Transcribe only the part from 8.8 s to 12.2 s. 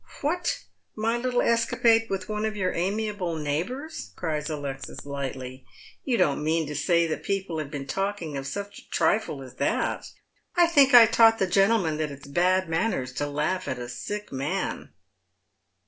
trifle as that? I think I taught the gentleman that